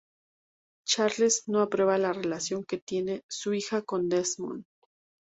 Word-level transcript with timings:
Charles 0.83 1.43
no 1.45 1.59
aprueba 1.61 1.95
la 1.99 2.11
relación 2.11 2.63
que 2.63 2.79
tiene 2.79 3.21
su 3.27 3.53
hija 3.53 3.83
con 3.83 4.09
Desmond. 4.09 4.65